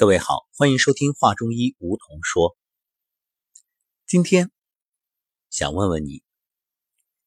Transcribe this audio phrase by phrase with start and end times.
[0.00, 2.56] 各位好，欢迎收听《话中医》，梧桐说。
[4.06, 4.50] 今天
[5.50, 6.22] 想问问你，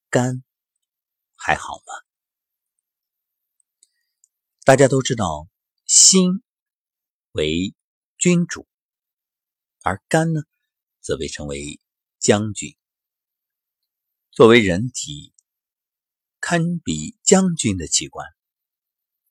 [0.10, 0.44] 肝
[1.36, 1.94] 还好吗？
[4.64, 5.48] 大家都知道，
[5.86, 6.42] 心
[7.34, 7.76] 为
[8.18, 8.68] 君主，
[9.84, 10.42] 而肝呢，
[11.00, 11.80] 则被称为
[12.18, 12.76] 将军。
[14.32, 15.32] 作为人体
[16.40, 18.28] 堪比将军的器官，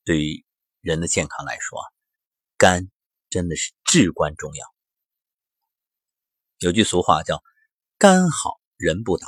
[0.04, 0.44] 对于
[0.80, 1.80] 人的健康来说，
[2.56, 2.91] 肝。
[3.32, 4.66] 真的是至关重要。
[6.58, 7.42] 有句俗话叫
[7.96, 9.26] “肝好人不倒”。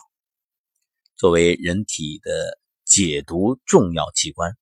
[1.16, 4.58] 作为人体的解毒重要器官，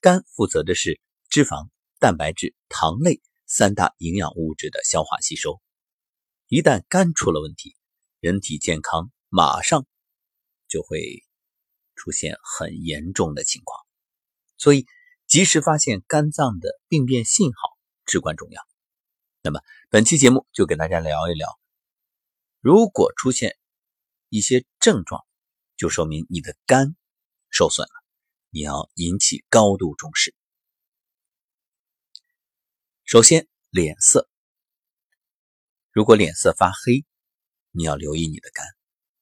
[0.00, 1.68] 肝负责的是脂肪、
[1.98, 5.60] 蛋白质、糖类三大营养物质的消化吸收。
[6.48, 7.76] 一旦肝出了问题，
[8.18, 9.86] 人体健康马上
[10.68, 11.22] 就会
[11.96, 13.78] 出现很严重的情况。
[14.56, 14.86] 所以，
[15.26, 17.76] 及时发现肝脏的病变信号
[18.06, 18.69] 至关重要。
[19.42, 21.58] 那么本期节目就给大家聊一聊，
[22.60, 23.56] 如果出现
[24.28, 25.24] 一些症状，
[25.78, 26.94] 就说明你的肝
[27.48, 28.04] 受损了，
[28.50, 30.34] 你要引起高度重视。
[33.04, 34.28] 首先，脸色，
[35.90, 37.06] 如果脸色发黑，
[37.70, 38.66] 你要留意你的肝，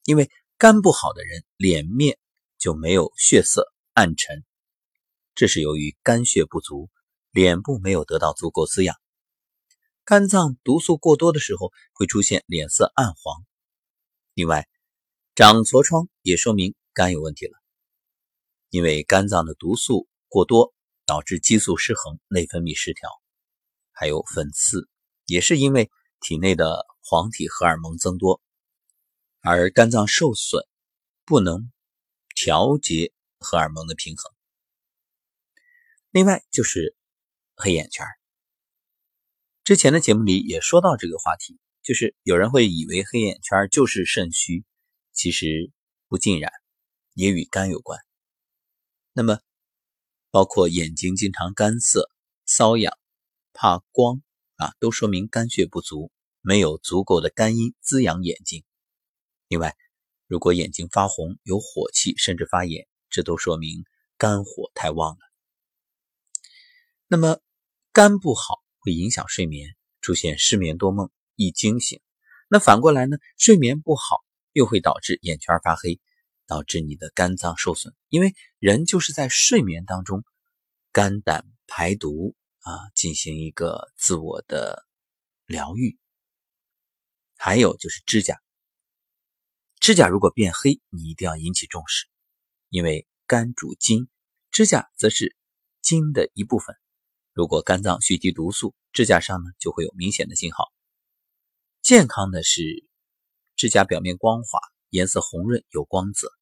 [0.03, 2.19] 因为肝不好的人，脸面
[2.57, 4.43] 就没有血色、暗沉，
[5.33, 6.89] 这是由于肝血不足，
[7.31, 8.97] 脸部没有得到足够滋养。
[10.09, 13.45] 肝脏毒素过多的时候，会出现脸色暗黄。
[14.33, 14.67] 另外，
[15.35, 17.53] 长痤疮也说明肝有问题了，
[18.71, 20.73] 因为肝脏的毒素过多，
[21.05, 23.07] 导致激素失衡、内分泌失调。
[23.91, 24.89] 还有粉刺，
[25.27, 28.41] 也是因为体内的黄体荷尔蒙增多，
[29.41, 30.65] 而肝脏受损，
[31.23, 31.71] 不能
[32.33, 34.33] 调节荷尔蒙的平衡。
[36.09, 36.95] 另外就是
[37.55, 38.18] 黑眼圈。
[39.69, 44.65] 之前的节目里也说到这个话题，就是有人会以为黑眼圈就是肾虚，
[45.13, 45.71] 其实
[46.07, 46.51] 不尽然，
[47.13, 47.99] 也与肝有关。
[49.13, 49.37] 那么，
[50.31, 52.09] 包括眼睛经常干涩、
[52.47, 52.97] 瘙痒、
[53.53, 54.23] 怕光
[54.55, 58.63] 啊，都说明肝血不足，没有足够的肝阴滋养眼睛。
[59.49, 59.77] 另外，
[60.25, 63.85] 如果眼睛发红、有火气，甚至发炎，这都说明
[64.17, 65.19] 肝火太旺了。
[67.05, 67.39] 那么，
[67.93, 68.63] 肝不好。
[68.79, 72.01] 会影响睡眠，出现失眠多梦、易惊醒。
[72.47, 73.17] 那反过来呢？
[73.37, 74.23] 睡眠不好
[74.53, 75.99] 又会导致眼圈发黑，
[76.47, 77.93] 导致你的肝脏受损。
[78.07, 80.23] 因为人就是在睡眠当中，
[80.91, 84.87] 肝胆排毒啊，进行一个自我的
[85.45, 85.97] 疗愈。
[87.37, 88.41] 还有就是指甲，
[89.79, 92.07] 指甲如果变黑，你一定要引起重视，
[92.69, 94.09] 因为肝主筋，
[94.51, 95.35] 指甲则是
[95.81, 96.75] 筋的一部分。
[97.39, 100.73] 如果肝脏蓄积毒素，指甲上呢就会有明显的信号。
[101.81, 102.85] 健康的是
[103.55, 106.33] 指甲表面光滑，颜色红润有光泽。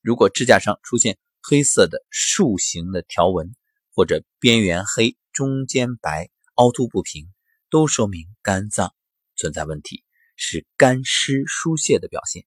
[0.00, 3.56] 如果指甲上出现黑色的竖形的条纹，
[3.92, 7.26] 或者边缘黑、中间白、凹凸不平，
[7.68, 8.94] 都说明肝脏
[9.34, 10.04] 存在问题，
[10.36, 12.46] 是肝湿疏泄的表现。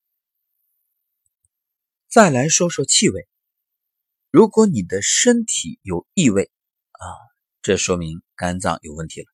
[2.07, 3.27] 再来说说气味，
[4.31, 6.49] 如果你的身体有异味
[6.91, 7.32] 啊。
[7.63, 9.27] 这说明肝脏有问题了，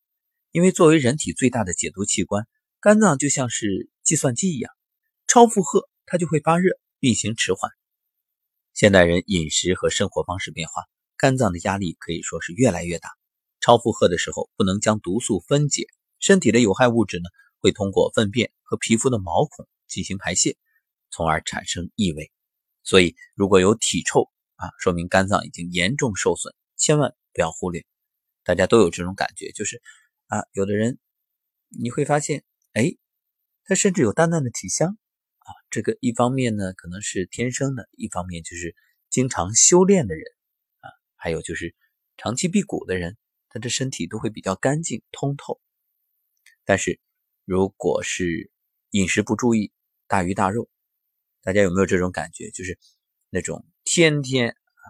[0.51, 2.47] 因为作为人体最大的解毒器官，
[2.79, 4.71] 肝脏就像是计算机一样，
[5.25, 7.71] 超负荷它就会发热，运行迟缓。
[8.75, 10.83] 现代人饮食和生活方式变化，
[11.17, 13.09] 肝脏的压力可以说是越来越大。
[13.61, 15.87] 超负荷的时候，不能将毒素分解，
[16.19, 20.55] 身体的有害物质呢会通过粪便和皮肤的毛孔进行排泄，
[21.09, 22.31] 从而产生异味。
[22.83, 27.83] 所以如果有体臭啊，说明肝脏已经严重受损，千万不要忽略。
[28.49, 29.79] 大家都有这种感觉，就是
[30.25, 30.97] 啊，有的人
[31.67, 32.43] 你会发现，
[32.73, 32.97] 哎，
[33.63, 34.97] 他甚至有淡淡的体香
[35.37, 35.53] 啊。
[35.69, 38.75] 这个一方面呢，可能是天生的；一方面就是
[39.07, 40.23] 经常修炼的人
[40.79, 41.75] 啊，还有就是
[42.17, 43.17] 长期辟谷的人，
[43.49, 45.61] 他的身体都会比较干净通透。
[46.65, 46.99] 但是，
[47.45, 48.49] 如果是
[48.89, 49.71] 饮食不注意，
[50.07, 50.67] 大鱼大肉，
[51.43, 52.49] 大家有没有这种感觉？
[52.49, 52.79] 就是
[53.29, 54.89] 那种天天啊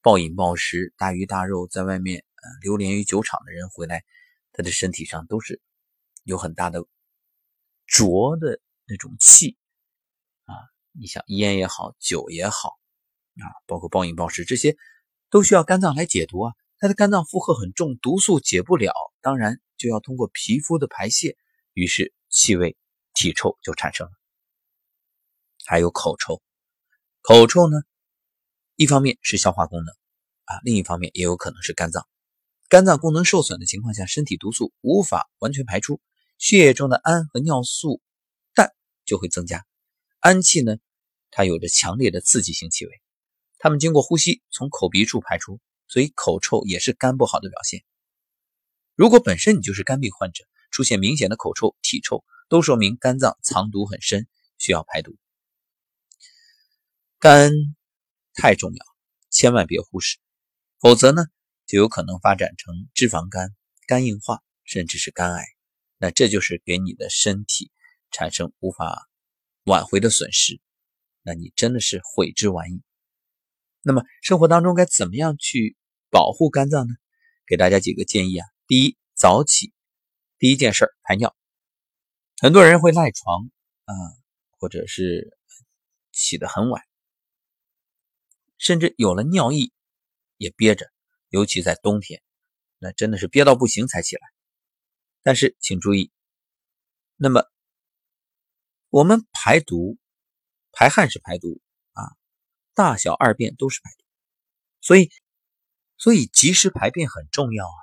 [0.00, 2.24] 暴饮暴食、大鱼大肉，在外面。
[2.62, 4.04] 流连于酒场的人回来，
[4.52, 5.60] 他的身体上都是
[6.24, 6.84] 有很大的
[7.86, 9.56] 浊的那种气
[10.44, 10.54] 啊！
[10.92, 12.78] 你想烟也好，酒也好
[13.36, 14.76] 啊，包括暴饮暴食这些，
[15.30, 16.54] 都需要肝脏来解毒啊。
[16.78, 21.36] 他的肝脏负荷很重，毒素解不了，当然就要通过皮肤的排泄，
[21.72, 22.76] 于是气味、
[23.14, 24.12] 体臭就产生了。
[25.66, 26.40] 还有口臭，
[27.20, 27.78] 口臭呢，
[28.76, 29.92] 一方面是消化功能
[30.44, 32.06] 啊，另一方面也有可能是肝脏。
[32.68, 36.02] 肝脏功能受损的情况下，身体毒素无法完全排出，
[36.36, 38.02] 血液中的氨和尿素
[38.54, 38.74] 氮
[39.06, 39.64] 就会增加。
[40.20, 40.76] 氨气呢，
[41.30, 42.92] 它有着强烈的刺激性气味，
[43.56, 47.84] 它们经过呼吸从口鼻处排出，所以口臭也是肝不好的表现。
[48.94, 54.26] 如果本身你就是肝病患者，出现明显的口臭、体臭，都说明肝脏藏毒很深，
[54.58, 55.16] 需要排毒。
[57.18, 57.50] 肝
[58.34, 58.84] 太重要，
[59.30, 60.18] 千万别忽视，
[60.80, 61.24] 否则呢，
[61.68, 63.54] 就有可能发展成脂肪肝、
[63.86, 65.44] 肝硬化，甚至是肝癌。
[65.98, 67.70] 那这就是给你的身体
[68.10, 69.08] 产生无法
[69.64, 70.60] 挽回的损失，
[71.22, 72.82] 那你真的是悔之晚矣。
[73.82, 75.76] 那么生活当中该怎么样去
[76.10, 76.94] 保护肝脏呢？
[77.46, 78.46] 给大家几个建议啊。
[78.66, 79.72] 第一，早起。
[80.38, 81.36] 第一件事儿排尿，
[82.40, 83.50] 很多人会赖床
[83.84, 83.92] 啊，
[84.56, 85.36] 或者是
[86.12, 86.82] 起得很晚，
[88.56, 89.72] 甚至有了尿意
[90.36, 90.90] 也憋着，
[91.28, 92.22] 尤其在冬天，
[92.78, 94.22] 那真的是憋到不行才起来。
[95.22, 96.10] 但是请注意，
[97.16, 97.44] 那么
[98.88, 99.98] 我们排毒、
[100.72, 101.60] 排汗是排毒
[101.92, 102.02] 啊，
[102.74, 104.04] 大小二便都是排毒，
[104.80, 105.10] 所以
[105.96, 107.78] 所以及时排便很重要啊，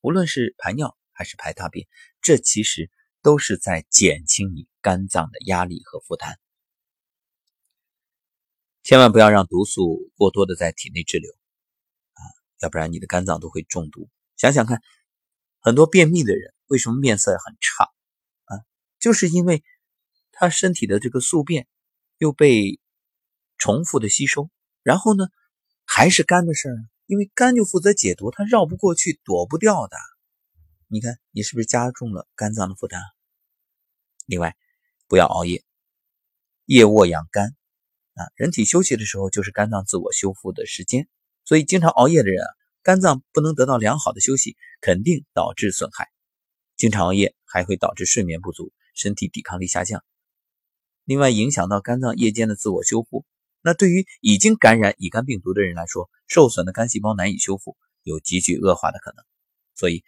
[0.00, 0.96] 无论是排尿。
[1.16, 1.86] 还是排大便，
[2.22, 2.90] 这其实
[3.22, 6.40] 都是在减轻你肝脏的压力和负担。
[8.82, 11.32] 千万不要让毒素过多的在体内滞留，
[12.60, 14.08] 要不然你的肝脏都会中毒。
[14.36, 14.80] 想想看，
[15.60, 17.84] 很多便秘的人为什么面色很差
[18.44, 18.64] 啊？
[18.98, 19.62] 就是因为
[20.32, 21.68] 他身体的这个宿便
[22.18, 22.80] 又被
[23.58, 24.50] 重复的吸收，
[24.82, 25.28] 然后呢，
[25.84, 29.96] 还是肝的事儿，因为肝就负责解毒，它绕不过去，躲不掉的。
[30.88, 33.00] 你看，你是不是加重了肝脏的负担？
[34.26, 34.56] 另外，
[35.06, 35.64] 不要熬夜，
[36.66, 37.56] 夜卧养肝
[38.14, 38.26] 啊。
[38.36, 41.08] 人体休息的时候就是肝脏自我修复的时间，
[41.44, 42.48] 所以经常熬夜的人啊，
[42.82, 46.08] 肝脏不能得到良好的休息，肯定导致损害。
[46.76, 50.04] 经常熬夜还会导致睡眠不足，身体抵抗力下降。
[51.04, 53.24] 另外，影响到肝脏夜间的自我修复。
[53.62, 59.24] 那对于已经感染乙肝病毒的人来说，受损的肝细胞难以修复，有急剧恶化的可能。
[59.74, 60.04] 所以。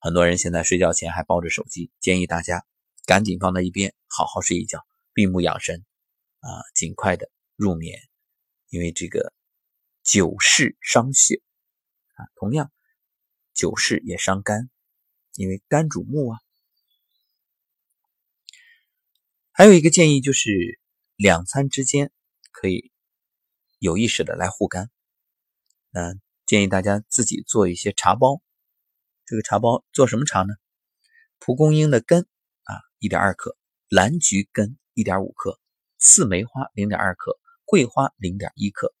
[0.00, 2.66] 很多人现在睡觉前还抱着手机，建议大家
[3.06, 4.80] 赶紧放在一边，好好睡一觉，
[5.14, 5.82] 闭目养神，
[6.40, 7.98] 啊，尽快的入眠。
[8.68, 9.32] 因为这个
[10.04, 11.40] 久视伤血
[12.12, 12.70] 啊，同样
[13.54, 14.68] 久视也伤肝，
[15.32, 16.38] 因为肝主目啊。
[19.50, 20.78] 还有一个建议就是，
[21.16, 22.12] 两餐之间
[22.52, 22.92] 可以
[23.78, 24.90] 有意识的来护肝。
[25.92, 28.42] 嗯建议大家自己做一些茶包。
[29.24, 30.52] 这个茶包做什么茶呢？
[31.38, 32.28] 蒲公英的根
[32.64, 33.56] 啊，一点二克；
[33.88, 35.58] 蓝菊根一点五克；
[35.96, 37.32] 刺梅花零点二克；
[37.64, 38.94] 桂花零点一克，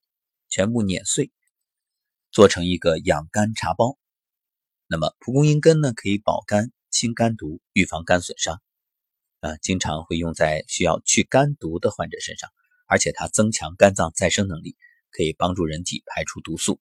[0.54, 1.32] 全部碾碎，
[2.30, 3.98] 做成一个养肝茶包。
[4.86, 8.62] 那么蒲公英根呢，可以保肝、清肝毒、预防肝损伤，
[9.40, 12.48] 啊，经常会用在需要去肝毒的患者身上，
[12.86, 14.76] 而且它增强肝脏再生能力，
[15.10, 16.78] 可以帮助人体排出毒素。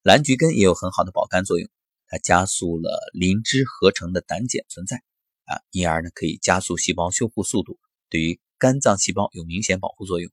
[0.00, 1.68] 蓝菊根也有很好的保肝作用。
[2.06, 4.96] 它加速了磷脂合成的胆碱存在
[5.44, 7.78] 啊，因而呢可以加速细胞修复速度，
[8.08, 10.32] 对于肝脏细胞有明显保护作用。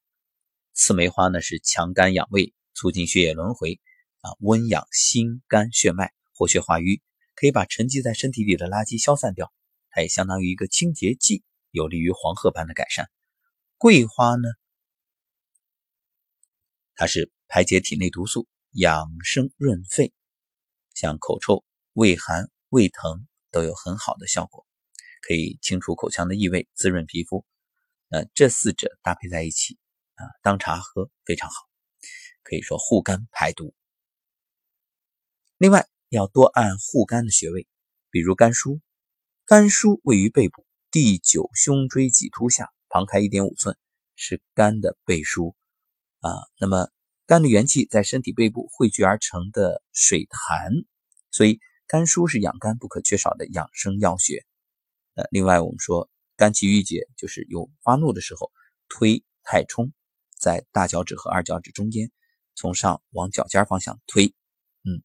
[0.74, 3.80] 刺梅花呢是强肝养胃，促进血液轮回
[4.22, 7.02] 啊，温养心肝血脉，活血化瘀，
[7.34, 9.52] 可以把沉积在身体里的垃圾消散掉。
[9.90, 13.10] 它也相当于一个清洁剂，有利于黄褐斑的改善。
[13.80, 14.48] 桂花呢，
[16.94, 20.14] 它是排解体内毒素，养生润肺。
[20.94, 24.68] 像口臭、胃寒、胃疼都有很好的效果，
[25.22, 27.44] 可以清除口腔的异味，滋润皮肤。
[28.08, 29.78] 那这四者搭配在一起
[30.14, 31.56] 啊，当茶喝非常好，
[32.48, 33.76] 可以说护肝排毒。
[35.58, 37.68] 另外要多按护肝的穴位，
[38.10, 38.80] 比如肝腧。
[39.46, 43.78] 肝腧位于背部第九胸椎棘突下，旁开一点五寸，
[44.16, 45.56] 是肝的背腧
[46.20, 46.32] 啊。
[46.58, 46.90] 那么
[47.26, 50.72] 肝的元气在身体背部汇聚而成的水潭，
[51.32, 54.46] 所以肝腧是养肝不可缺少的养生要穴。
[55.16, 58.52] 呃，另外我们说肝气郁结，就是有发怒的时候，
[58.88, 59.92] 推太冲，
[60.40, 62.12] 在大脚趾和二脚趾中间，
[62.58, 64.34] 从上往脚尖方向推。
[64.84, 65.02] 嗯，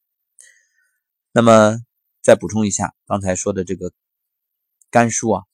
[1.30, 1.76] 那么
[2.20, 3.92] 再补充一下刚才说的这个
[4.90, 5.44] 肝腧啊，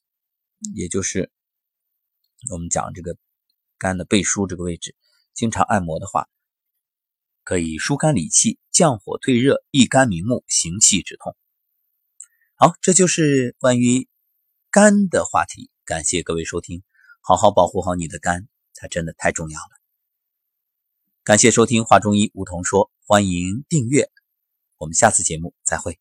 [0.74, 1.30] 也就是
[2.50, 3.18] 我们讲这个
[3.76, 4.96] 肝的背腧这个位置，
[5.34, 6.26] 经常按摩的话。
[7.44, 11.34] 可以疏肝理气、降火退热、益肝明目、行气止痛。
[12.56, 14.06] 好，这就是关于
[14.70, 15.70] 肝的话题。
[15.86, 16.82] 感谢各位收听，
[17.22, 19.77] 好好保护好你的肝，它真的太重要了。
[21.28, 24.08] 感谢收听《华中医梧桐说》，欢迎订阅，
[24.78, 25.98] 我们下次节目再会。